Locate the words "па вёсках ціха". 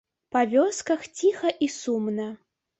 0.35-1.55